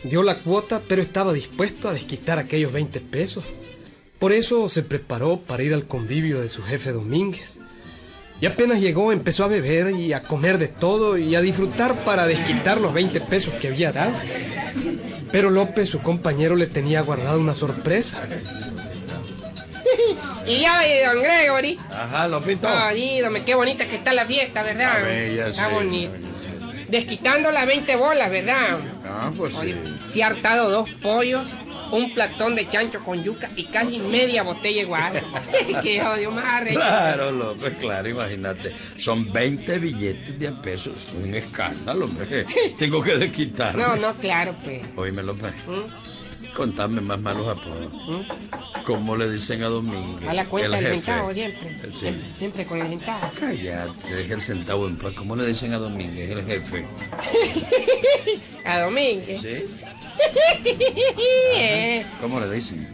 Dio 0.05 0.23
la 0.23 0.39
cuota, 0.41 0.83
pero 0.87 1.03
estaba 1.03 1.33
dispuesto 1.33 1.89
a 1.89 1.93
desquitar 1.93 2.39
aquellos 2.39 2.73
20 2.73 3.01
pesos. 3.01 3.45
Por 4.19 4.33
eso 4.33 4.69
se 4.69 4.83
preparó 4.83 5.39
para 5.39 5.63
ir 5.63 5.75
al 5.75 5.87
convivio 5.87 6.41
de 6.41 6.49
su 6.49 6.63
jefe 6.63 6.93
Domínguez. 6.93 7.61
Y 8.45 8.47
apenas 8.47 8.79
llegó, 8.79 9.11
empezó 9.11 9.45
a 9.45 9.47
beber 9.49 9.89
y 9.93 10.13
a 10.13 10.23
comer 10.23 10.59
de 10.59 10.69
todo 10.69 11.17
y 11.17 11.35
a 11.35 11.41
disfrutar 11.41 12.05
para 12.05 12.27
desquitar 12.27 12.79
los 12.79 12.93
20 12.93 13.19
pesos 13.23 13.55
que 13.55 13.69
había 13.69 13.91
dado. 13.91 14.13
Pero 15.33 15.49
López, 15.49 15.89
su 15.89 16.03
compañero, 16.03 16.55
le 16.55 16.67
tenía 16.67 17.01
guardado 17.01 17.41
una 17.41 17.55
sorpresa. 17.55 18.19
Y 20.47 20.61
ya 20.61 20.79
ve, 20.81 21.07
don 21.07 21.23
Gregory. 21.23 21.79
Ajá, 21.91 22.29
Lopito. 22.29 22.69
Ay, 22.69 23.19
dame, 23.23 23.45
qué 23.45 23.55
bonita 23.55 23.87
que 23.87 23.97
está 23.97 24.13
la 24.13 24.27
fiesta, 24.27 24.63
¿verdad? 24.63 25.11
Está 25.11 25.69
sí, 25.69 25.75
bonita. 25.75 26.13
está 26.15 26.19
bella, 26.19 26.85
Desquitando 26.91 27.51
las 27.51 27.67
20 27.67 27.97
bolas, 27.97 28.31
¿verdad? 28.31 28.79
Ah, 29.07 29.33
pues 29.35 29.55
Oye, 29.55 29.73
sí. 29.73 30.11
te 30.13 30.23
hartado 30.23 30.69
dos 30.69 30.91
pollos, 30.91 31.47
un 31.95 32.13
platón 32.13 32.55
de 32.55 32.69
chancho 32.69 33.03
con 33.05 33.23
yuca 33.23 33.49
y 33.57 33.65
casi 33.65 33.99
media 33.99 34.43
botella 34.43 34.83
igual. 34.83 35.13
Qué 35.83 36.03
odio 36.03 36.31
más. 36.31 36.63
Claro, 36.63 37.31
López, 37.31 37.75
claro, 37.79 38.09
imagínate. 38.09 38.75
Son 38.97 39.33
20 39.33 39.79
billetes 39.79 40.39
de 40.39 40.49
a 40.49 40.53
pesos. 40.53 40.95
Un 41.23 41.35
escándalo, 41.35 42.07
hombre. 42.07 42.47
Tengo 42.79 43.01
que 43.01 43.17
desquitar. 43.17 43.77
No, 43.77 43.97
no, 43.97 44.17
claro, 44.19 44.55
pues. 44.65 44.83
Oíme, 44.97 45.23
López. 45.23 45.53
¿Mm? 45.67 46.53
Contame 46.55 47.01
más 47.01 47.21
malos 47.21 47.49
apodos. 47.49 47.93
¿Mm? 47.93 48.83
¿Cómo 48.85 49.17
le 49.17 49.31
dicen 49.31 49.63
a 49.63 49.69
Domínguez? 49.69 50.29
A 50.29 50.35
la 50.35 50.45
cuenta 50.47 50.79
el 50.79 50.85
del 50.85 51.01
centavo 51.01 51.33
siempre. 51.33 51.69
Sí. 51.69 51.99
Siempre, 51.99 52.25
siempre 52.39 52.67
con 52.67 52.79
el 52.81 52.89
centavo. 52.89 53.31
Cállate, 53.39 54.15
deja 54.15 54.35
el 54.35 54.41
centavo 54.41 54.89
en 54.89 54.97
paz. 54.97 55.15
¿Cómo 55.15 55.37
le 55.37 55.47
dicen 55.47 55.73
a 55.73 55.79
Domínguez, 55.79 56.31
el 56.31 56.45
jefe? 56.45 56.87
A 58.65 58.81
Domínguez. 58.81 59.41
¿Sí? 59.43 59.77
¿Cómo 62.21 62.41
le 62.41 62.51
dicen? 62.51 62.89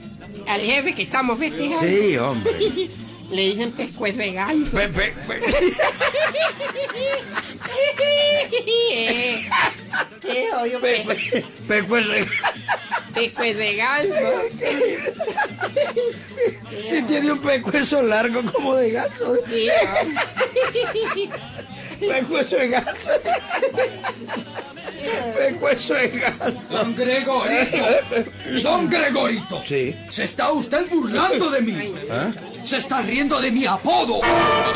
al 0.47 0.61
jefe 0.63 0.95
que 0.95 1.03
estamos 1.03 1.39
festejando. 1.39 1.81
Sí, 1.89 2.17
hombre. 2.17 2.91
Le 3.31 3.43
dicen 3.43 3.71
pescuez 3.73 4.17
de 4.17 4.33
ganso. 4.33 4.77
Pe- 4.77 4.89
pe- 4.89 5.15
pe- 5.29 5.41
Eh, 8.93 9.43
Qué 10.21 10.49
pe- 10.81 11.05
pe- 11.07 11.15
pe- 11.15 11.45
Pescuez 11.69 12.07
de- 12.09 12.27
pescuez 13.15 13.57
de 13.57 13.75
ganso. 13.75 14.13
Si 16.89 17.03
tiene 17.03 17.33
un 17.33 17.41
pecueso 17.41 18.03
largo 18.03 18.43
como 18.53 18.75
de 18.77 18.91
gaso. 18.93 19.35
Sí, 19.49 19.69
hombre. 20.01 20.17
Pecueso 22.01 22.57
de. 25.37 26.35
Don 26.71 26.95
Gregorito. 26.95 28.63
Don 28.63 28.89
Gregorito. 28.89 29.63
Sí. 29.67 29.97
Se 30.09 30.25
está 30.25 30.53
usted 30.53 30.89
burlando 30.91 31.51
de 31.51 31.63
mí. 31.63 31.95
Se 32.65 32.79
está 32.79 33.03
riendo 33.03 33.41
de 33.41 33.51
mi 33.51 33.67
apodo. 33.67 34.21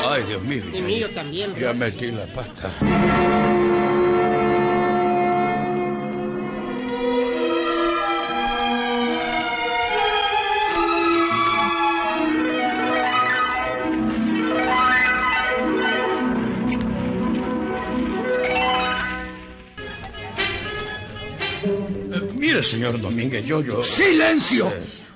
Ay, 0.08 0.22
Dios 0.24 0.42
mío. 0.42 0.62
Y 0.72 0.80
mío 0.80 1.08
también. 1.10 1.54
Ya 1.54 1.72
metí 1.72 2.10
la 2.10 2.26
pata. 2.26 3.53
Mire, 22.44 22.62
señor 22.62 23.00
Domínguez, 23.00 23.42
yo, 23.46 23.62
yo... 23.62 23.82
¡Silencio! 23.82 24.70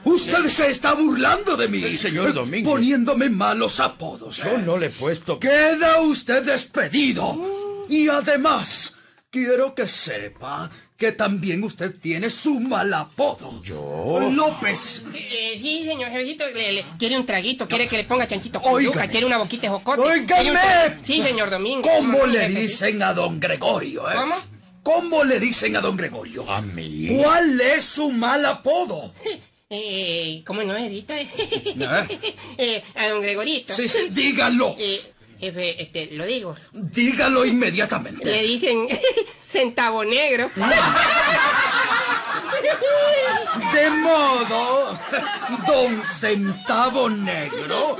Usted 0.04 0.46
se 0.48 0.70
está 0.70 0.94
burlando 0.94 1.58
de 1.58 1.68
mí. 1.68 1.84
Eh, 1.84 1.94
señor 1.98 2.32
Domínguez. 2.32 2.64
Poniéndome 2.72 3.28
malos 3.28 3.80
apodos. 3.80 4.38
Yo 4.38 4.56
no 4.56 4.78
le 4.78 4.86
he 4.86 4.90
puesto... 4.90 5.38
Queda 5.38 6.00
usted 6.00 6.42
despedido. 6.42 7.84
Y 7.90 8.08
además, 8.08 8.94
quiero 9.28 9.74
que 9.74 9.86
sepa 9.86 10.70
que 10.96 11.12
también 11.12 11.62
usted 11.64 11.94
tiene 12.00 12.30
su 12.30 12.60
mal 12.60 12.94
apodo. 12.94 13.62
¿Yo? 13.62 14.30
López. 14.32 15.02
Eh, 15.14 15.58
sí, 15.60 15.84
señor 15.84 16.10
jefecito, 16.10 16.46
le, 16.48 16.72
le- 16.72 16.84
quiere 16.98 17.18
un 17.18 17.26
traguito, 17.26 17.68
quiere 17.68 17.86
que 17.86 17.98
le 17.98 18.04
ponga 18.04 18.26
chanchito 18.26 18.62
con 18.62 18.82
yuca, 18.82 19.06
quiere 19.06 19.26
una 19.26 19.36
boquita 19.36 19.62
de 19.62 19.68
jocote. 19.68 20.00
¡Óigame! 20.00 20.98
Sí, 21.02 21.20
señor 21.20 21.50
Domingo. 21.50 21.82
¿Cómo 21.94 22.24
le 22.24 22.38
jefecito. 22.40 22.60
dicen 22.62 23.02
a 23.02 23.12
don 23.12 23.38
Gregorio, 23.38 24.10
eh? 24.10 24.14
¿Cómo? 24.16 24.34
¿Cómo 24.82 25.24
le 25.24 25.38
dicen 25.40 25.76
a 25.76 25.80
don 25.80 25.96
Gregorio? 25.96 26.48
¿A 26.50 26.60
mí? 26.62 27.08
¿Cuál 27.22 27.60
es 27.60 27.84
su 27.84 28.10
mal 28.12 28.44
apodo? 28.46 29.12
Eh, 29.70 30.42
¿Cómo 30.46 30.62
no 30.62 30.74
es, 30.74 30.88
Dito? 30.88 31.12
Eh, 32.58 32.82
a 32.94 33.08
don 33.08 33.20
Gregorito. 33.20 33.74
Sí, 33.74 33.86
sí, 33.86 34.08
dígalo. 34.08 34.74
Eh, 34.78 34.98
jefe, 35.38 35.82
este, 35.82 36.06
lo 36.16 36.24
digo. 36.24 36.56
Dígalo 36.72 37.44
Le 37.44 37.50
inmediatamente. 37.50 38.42
dicen 38.42 38.88
centavo 39.52 40.04
negro. 40.04 40.50
De 43.74 43.90
modo, 43.90 44.98
don 45.66 46.02
Centavo 46.04 47.10
Negro, 47.10 47.96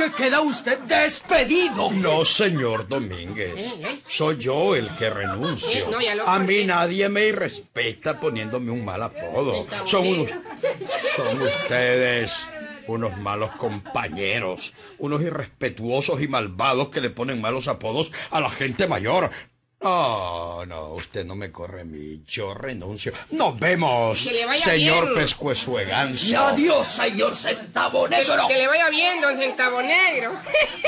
que 0.00 0.12
queda 0.12 0.40
usted 0.40 0.78
despedido. 0.80 1.90
No, 1.92 2.24
señor 2.24 2.88
Domínguez. 2.88 3.54
Eh, 3.56 3.72
eh. 3.84 4.02
Soy 4.06 4.38
yo 4.38 4.74
el 4.74 4.88
que 4.96 5.06
Eh, 5.06 5.10
renuncio. 5.10 5.90
lo 5.90 6.28
A 6.28 6.38
mí 6.38 6.64
nadie 6.64 7.08
me 7.08 7.30
respeta 7.32 8.18
poniéndome 8.18 8.70
un 8.70 8.84
mal 8.84 9.02
apodo. 9.02 9.66
Son 9.84 10.06
unos, 10.06 10.30
son 11.16 11.42
ustedes 11.42 12.48
unos 12.86 13.16
malos 13.18 13.50
compañeros, 13.52 14.72
unos 14.98 15.22
irrespetuosos 15.22 16.20
y 16.22 16.28
malvados 16.28 16.88
que 16.88 17.00
le 17.00 17.10
ponen 17.10 17.40
malos 17.40 17.68
apodos 17.68 18.10
a 18.30 18.40
la 18.40 18.50
gente 18.50 18.88
mayor. 18.88 19.30
No, 19.82 20.66
no, 20.66 20.88
usted 20.94 21.24
no 21.24 21.34
me 21.34 21.50
corre 21.50 21.84
mí, 21.86 22.22
yo 22.26 22.52
renuncio. 22.52 23.12
Nos 23.30 23.58
vemos, 23.58 24.22
Que 24.26 24.32
le 24.34 24.44
vaya 24.44 24.62
señor 24.62 25.04
bien. 25.06 25.14
Y 25.80 25.84
Ganso. 25.86 26.38
adiós, 26.38 26.86
señor 26.86 27.34
Centavo 27.34 28.04
Que, 28.04 28.16
Negro. 28.16 28.46
que 28.46 28.58
le 28.58 28.66
vaya 28.68 28.90
bien, 28.90 29.22
don 29.22 29.38
Centavo 29.38 29.80
Negro. 29.80 30.32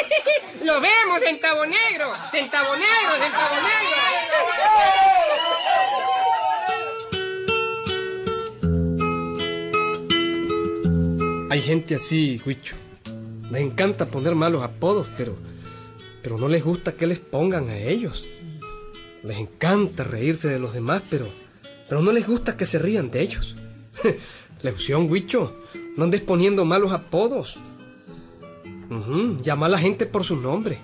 Lo 0.63 0.75
vemos, 0.81 1.21
Centavo 1.25 1.65
Negro. 1.65 2.13
Centavo 2.31 2.77
Negro, 2.77 3.13
Centavo 3.19 3.55
Negro. 3.55 5.03
Hay 11.51 11.61
gente 11.61 11.95
así, 11.97 12.41
Huicho. 12.47 12.77
Les 13.51 13.61
encanta 13.61 14.07
poner 14.07 14.35
malos 14.35 14.63
apodos, 14.63 15.09
pero, 15.19 15.37
pero 16.23 16.39
no 16.39 16.49
les 16.49 16.65
gusta 16.65 16.93
que 16.93 17.07
les 17.07 17.19
pongan 17.19 17.69
a 17.69 17.77
ellos. 17.77 18.27
Les 19.23 19.39
encanta 19.39 20.05
reírse 20.05 20.49
de 20.49 20.59
los 20.59 20.73
demás, 20.73 21.03
pero, 21.09 21.27
pero 21.89 22.03
no 22.03 22.13
les 22.13 22.27
gusta 22.27 22.57
que 22.57 22.67
se 22.67 22.79
rían 22.79 23.11
de 23.11 23.21
ellos. 23.23 23.55
Leución, 24.63 25.11
Huicho, 25.11 25.57
no 25.97 26.05
andes 26.05 26.21
poniendo 26.21 26.65
malos 26.65 26.93
apodos. 26.93 27.59
Ujú, 28.91 29.37
Llama 29.43 29.67
a 29.67 29.71
la 29.71 29.79
gente 29.79 30.07
por 30.07 30.25
su 30.25 30.37
nombre. 30.37 30.79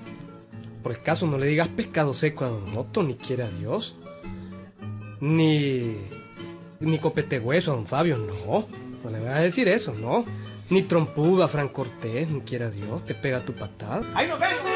Por 0.83 0.92
el 0.92 1.03
caso, 1.03 1.27
no 1.27 1.37
le 1.38 1.46
digas 1.46 1.68
pescado 1.68 2.14
seco 2.14 2.44
a 2.44 2.48
Don 2.48 2.77
Otto, 2.77 3.03
ni 3.03 3.14
quiera 3.14 3.48
Dios. 3.51 3.96
Ni. 5.20 5.96
Ni 6.81 6.98
copete 6.98 7.40
hueso 7.40 7.72
a 7.72 7.74
Don 7.77 7.87
Fabio, 7.87 8.16
no. 8.18 8.68
No 9.03 9.11
le 9.11 9.20
vas 9.20 9.37
a 9.38 9.40
decir 9.40 9.68
eso, 9.68 9.94
no. 9.94 10.24
Ni 10.70 10.83
trompuda 10.83 11.46
a 11.46 11.48
Fran 11.48 11.68
Cortés, 11.68 12.29
ni 12.29 12.40
quiera 12.42 12.70
Dios, 12.70 13.05
te 13.05 13.14
pega 13.14 13.44
tu 13.44 13.53
patada. 13.55 14.03
¡Ahí 14.14 14.29
nos 14.29 14.38
vemos! 14.38 14.67